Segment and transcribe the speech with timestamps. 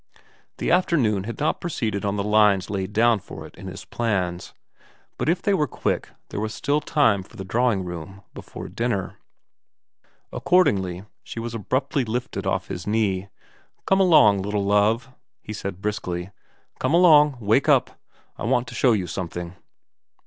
[0.57, 4.51] The afternoon had not proceeded on the lines laid down for it in his plans,
[5.19, 9.19] but if they were quick there was still time for the drawing room before dinner.
[10.33, 13.29] Accordingly she was abruptly lifted off his knee.'
[13.85, 16.31] Come along, little Love,' he said briskly.
[16.55, 17.37] * Come along.
[17.39, 18.01] Wake up.
[18.37, 19.55] I want to show you something.'